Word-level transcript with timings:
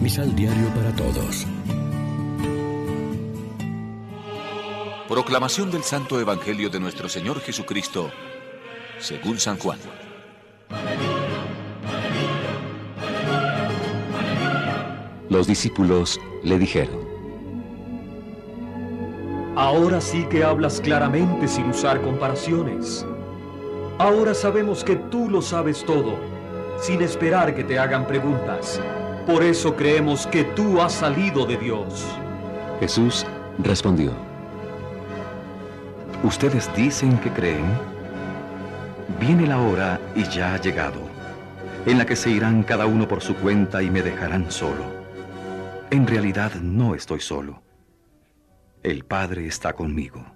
Misal 0.00 0.34
Diario 0.34 0.66
para 0.68 0.96
Todos. 0.96 1.46
Proclamación 5.06 5.70
del 5.70 5.82
Santo 5.82 6.18
Evangelio 6.18 6.70
de 6.70 6.80
nuestro 6.80 7.06
Señor 7.06 7.38
Jesucristo, 7.40 8.10
según 8.98 9.38
San 9.38 9.58
Juan. 9.58 9.78
Los 15.28 15.46
discípulos 15.46 16.18
le 16.44 16.58
dijeron, 16.58 17.06
Ahora 19.54 20.00
sí 20.00 20.24
que 20.30 20.42
hablas 20.42 20.80
claramente 20.80 21.46
sin 21.46 21.66
usar 21.66 22.00
comparaciones. 22.00 23.04
Ahora 23.98 24.32
sabemos 24.32 24.82
que 24.82 24.96
tú 24.96 25.28
lo 25.28 25.42
sabes 25.42 25.84
todo, 25.84 26.18
sin 26.80 27.02
esperar 27.02 27.54
que 27.54 27.64
te 27.64 27.78
hagan 27.78 28.06
preguntas. 28.06 28.80
Por 29.30 29.44
eso 29.44 29.76
creemos 29.76 30.26
que 30.26 30.42
tú 30.42 30.80
has 30.80 30.92
salido 30.92 31.46
de 31.46 31.56
Dios. 31.56 32.04
Jesús 32.80 33.24
respondió, 33.58 34.12
¿Ustedes 36.24 36.68
dicen 36.74 37.16
que 37.18 37.30
creen? 37.30 37.64
Viene 39.20 39.46
la 39.46 39.60
hora 39.60 40.00
y 40.16 40.24
ya 40.24 40.54
ha 40.54 40.60
llegado, 40.60 40.98
en 41.86 41.98
la 41.98 42.06
que 42.06 42.16
se 42.16 42.30
irán 42.30 42.64
cada 42.64 42.86
uno 42.86 43.06
por 43.06 43.20
su 43.20 43.36
cuenta 43.36 43.84
y 43.84 43.88
me 43.88 44.02
dejarán 44.02 44.50
solo. 44.50 44.82
En 45.92 46.08
realidad 46.08 46.54
no 46.56 46.96
estoy 46.96 47.20
solo. 47.20 47.62
El 48.82 49.04
Padre 49.04 49.46
está 49.46 49.74
conmigo. 49.74 50.26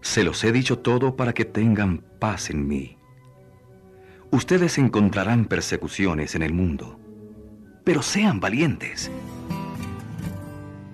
Se 0.00 0.24
los 0.24 0.42
he 0.42 0.50
dicho 0.50 0.80
todo 0.80 1.14
para 1.14 1.34
que 1.34 1.44
tengan 1.44 2.02
paz 2.18 2.50
en 2.50 2.66
mí. 2.66 2.99
Ustedes 4.32 4.78
encontrarán 4.78 5.46
persecuciones 5.46 6.36
en 6.36 6.42
el 6.42 6.52
mundo, 6.52 7.00
pero 7.82 8.00
sean 8.00 8.38
valientes. 8.38 9.10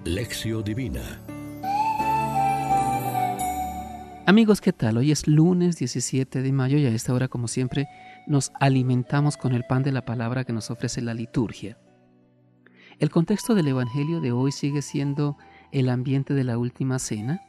Lección 0.04 0.64
Divina 0.64 1.20
Amigos, 4.24 4.62
¿qué 4.62 4.72
tal? 4.72 4.96
Hoy 4.96 5.12
es 5.12 5.28
lunes 5.28 5.76
17 5.76 6.40
de 6.40 6.52
mayo 6.52 6.78
y 6.78 6.86
a 6.86 6.88
esta 6.88 7.12
hora, 7.12 7.28
como 7.28 7.46
siempre, 7.46 7.86
nos 8.26 8.52
alimentamos 8.58 9.36
con 9.36 9.52
el 9.52 9.64
pan 9.64 9.82
de 9.82 9.92
la 9.92 10.06
palabra 10.06 10.44
que 10.44 10.54
nos 10.54 10.70
ofrece 10.70 11.02
la 11.02 11.12
liturgia. 11.12 11.76
El 12.98 13.10
contexto 13.10 13.54
del 13.54 13.68
Evangelio 13.68 14.22
de 14.22 14.32
hoy 14.32 14.50
sigue 14.50 14.80
siendo 14.80 15.36
el 15.72 15.90
ambiente 15.90 16.32
de 16.32 16.44
la 16.44 16.56
última 16.56 16.98
cena, 16.98 17.42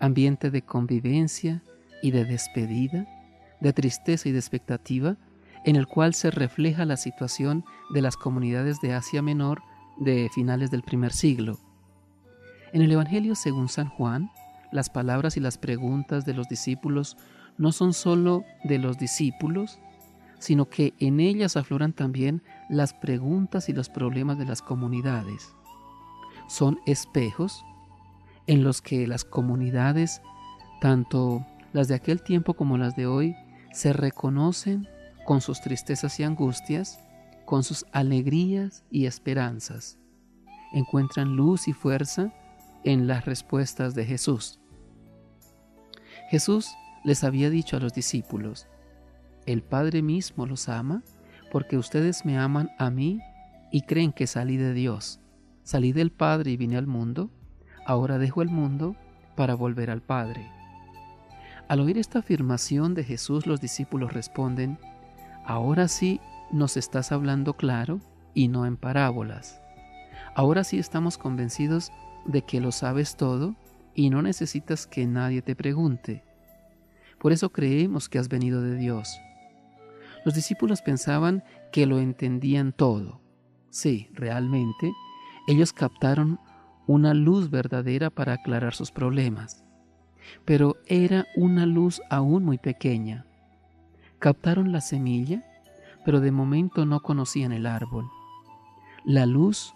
ambiente 0.00 0.50
de 0.50 0.62
convivencia 0.62 1.62
y 2.02 2.10
de 2.10 2.24
despedida, 2.24 3.06
de 3.60 3.72
tristeza 3.72 4.28
y 4.28 4.32
de 4.32 4.38
expectativa, 4.38 5.16
en 5.68 5.76
el 5.76 5.86
cual 5.86 6.14
se 6.14 6.30
refleja 6.30 6.86
la 6.86 6.96
situación 6.96 7.62
de 7.90 8.00
las 8.00 8.16
comunidades 8.16 8.80
de 8.80 8.94
Asia 8.94 9.20
Menor 9.20 9.62
de 9.98 10.30
finales 10.34 10.70
del 10.70 10.82
primer 10.82 11.12
siglo. 11.12 11.58
En 12.72 12.80
el 12.80 12.90
Evangelio 12.90 13.34
según 13.34 13.68
San 13.68 13.90
Juan, 13.90 14.30
las 14.72 14.88
palabras 14.88 15.36
y 15.36 15.40
las 15.40 15.58
preguntas 15.58 16.24
de 16.24 16.32
los 16.32 16.48
discípulos 16.48 17.18
no 17.58 17.70
son 17.72 17.92
sólo 17.92 18.44
de 18.64 18.78
los 18.78 18.96
discípulos, 18.96 19.78
sino 20.38 20.70
que 20.70 20.94
en 21.00 21.20
ellas 21.20 21.54
afloran 21.54 21.92
también 21.92 22.42
las 22.70 22.94
preguntas 22.94 23.68
y 23.68 23.74
los 23.74 23.90
problemas 23.90 24.38
de 24.38 24.46
las 24.46 24.62
comunidades. 24.62 25.52
Son 26.48 26.78
espejos 26.86 27.62
en 28.46 28.64
los 28.64 28.80
que 28.80 29.06
las 29.06 29.26
comunidades, 29.26 30.22
tanto 30.80 31.44
las 31.74 31.88
de 31.88 31.96
aquel 31.96 32.22
tiempo 32.22 32.54
como 32.54 32.78
las 32.78 32.96
de 32.96 33.06
hoy, 33.06 33.36
se 33.70 33.92
reconocen 33.92 34.88
con 35.28 35.42
sus 35.42 35.60
tristezas 35.60 36.18
y 36.20 36.22
angustias, 36.22 37.00
con 37.44 37.62
sus 37.62 37.84
alegrías 37.92 38.82
y 38.90 39.04
esperanzas. 39.04 39.98
Encuentran 40.72 41.36
luz 41.36 41.68
y 41.68 41.74
fuerza 41.74 42.32
en 42.82 43.06
las 43.06 43.26
respuestas 43.26 43.94
de 43.94 44.06
Jesús. 44.06 44.58
Jesús 46.30 46.70
les 47.04 47.24
había 47.24 47.50
dicho 47.50 47.76
a 47.76 47.80
los 47.80 47.92
discípulos, 47.92 48.68
el 49.44 49.62
Padre 49.62 50.00
mismo 50.00 50.46
los 50.46 50.70
ama 50.70 51.02
porque 51.52 51.76
ustedes 51.76 52.24
me 52.24 52.38
aman 52.38 52.70
a 52.78 52.88
mí 52.88 53.20
y 53.70 53.82
creen 53.82 54.12
que 54.14 54.26
salí 54.26 54.56
de 54.56 54.72
Dios. 54.72 55.20
Salí 55.62 55.92
del 55.92 56.10
Padre 56.10 56.52
y 56.52 56.56
vine 56.56 56.78
al 56.78 56.86
mundo, 56.86 57.30
ahora 57.84 58.16
dejo 58.16 58.40
el 58.40 58.48
mundo 58.48 58.96
para 59.36 59.54
volver 59.54 59.90
al 59.90 60.00
Padre. 60.00 60.50
Al 61.68 61.80
oír 61.80 61.98
esta 61.98 62.20
afirmación 62.20 62.94
de 62.94 63.04
Jesús, 63.04 63.46
los 63.46 63.60
discípulos 63.60 64.14
responden, 64.14 64.78
ahora 65.48 65.88
sí 65.88 66.20
nos 66.52 66.76
estás 66.76 67.10
hablando 67.10 67.54
claro 67.54 68.00
y 68.34 68.48
no 68.48 68.66
en 68.66 68.76
parábolas. 68.76 69.62
Ahora 70.34 70.62
sí 70.62 70.78
estamos 70.78 71.16
convencidos 71.16 71.90
de 72.26 72.42
que 72.42 72.60
lo 72.60 72.70
sabes 72.70 73.16
todo 73.16 73.56
y 73.94 74.10
no 74.10 74.20
necesitas 74.20 74.86
que 74.86 75.06
nadie 75.06 75.40
te 75.40 75.56
pregunte. 75.56 76.22
Por 77.18 77.32
eso 77.32 77.50
creemos 77.50 78.10
que 78.10 78.18
has 78.18 78.28
venido 78.28 78.60
de 78.60 78.76
Dios. 78.76 79.18
Los 80.26 80.34
discípulos 80.34 80.82
pensaban 80.82 81.42
que 81.72 81.86
lo 81.86 81.98
entendían 81.98 82.72
todo. 82.72 83.22
Sí, 83.70 84.10
realmente, 84.12 84.92
ellos 85.46 85.72
captaron 85.72 86.38
una 86.86 87.14
luz 87.14 87.48
verdadera 87.48 88.10
para 88.10 88.34
aclarar 88.34 88.74
sus 88.74 88.92
problemas. 88.92 89.64
Pero 90.44 90.76
era 90.86 91.26
una 91.36 91.64
luz 91.64 92.02
aún 92.10 92.44
muy 92.44 92.58
pequeña. 92.58 93.24
Captaron 94.18 94.72
la 94.72 94.80
semilla, 94.80 95.44
pero 96.04 96.20
de 96.20 96.32
momento 96.32 96.84
no 96.86 97.00
conocían 97.00 97.52
el 97.52 97.66
árbol. 97.66 98.10
La 99.04 99.26
luz 99.26 99.74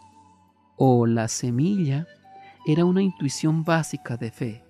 o 0.76 1.06
la 1.06 1.28
semilla 1.28 2.06
era 2.66 2.84
una 2.84 3.02
intuición 3.02 3.64
básica 3.64 4.16
de 4.16 4.30
fe. 4.30 4.64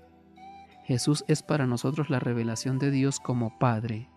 Jesús 0.84 1.24
es 1.28 1.42
para 1.42 1.66
nosotros 1.66 2.10
la 2.10 2.18
revelación 2.18 2.78
de 2.78 2.90
Dios 2.90 3.18
como 3.18 3.58
Padre. 3.58 4.10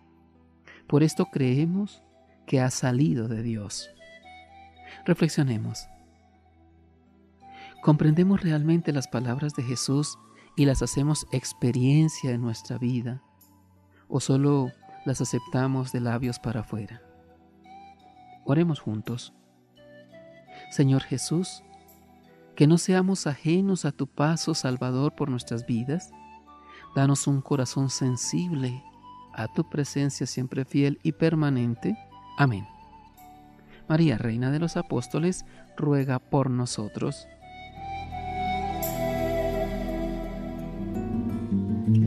Por 0.86 1.02
esto 1.02 1.26
creemos 1.26 2.02
que 2.46 2.60
ha 2.60 2.70
salido 2.70 3.28
de 3.28 3.42
Dios. 3.42 3.90
Reflexionemos. 5.04 5.88
¿Comprendemos 7.82 8.42
realmente 8.42 8.92
las 8.92 9.08
palabras 9.08 9.54
de 9.54 9.62
Jesús 9.62 10.18
y 10.56 10.64
las 10.64 10.82
hacemos 10.82 11.26
experiencia 11.32 12.32
en 12.32 12.40
nuestra 12.40 12.78
vida? 12.78 13.22
¿O 14.08 14.20
solo 14.20 14.70
las 15.06 15.20
aceptamos 15.22 15.92
de 15.92 16.00
labios 16.00 16.38
para 16.38 16.60
afuera? 16.60 17.00
Oremos 18.44 18.80
juntos. 18.80 19.32
Señor 20.70 21.02
Jesús, 21.02 21.62
que 22.54 22.66
no 22.66 22.76
seamos 22.76 23.26
ajenos 23.26 23.84
a 23.84 23.92
tu 23.92 24.06
paso 24.06 24.54
salvador 24.54 25.14
por 25.14 25.30
nuestras 25.30 25.64
vidas. 25.64 26.10
Danos 26.94 27.26
un 27.26 27.40
corazón 27.40 27.88
sensible 27.88 28.82
a 29.32 29.48
tu 29.48 29.68
presencia 29.68 30.26
siempre 30.26 30.64
fiel 30.64 30.98
y 31.02 31.12
permanente. 31.12 31.96
Amén. 32.36 32.66
María, 33.88 34.18
Reina 34.18 34.50
de 34.50 34.58
los 34.58 34.76
Apóstoles, 34.76 35.44
ruega 35.76 36.18
por 36.18 36.50
nosotros. 36.50 37.28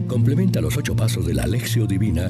Complementa 0.08 0.60
los 0.60 0.76
ocho 0.76 0.96
pasos 0.96 1.26
de 1.26 1.36
la 1.36 1.44
Alexio 1.44 1.86
Divina 1.86 2.30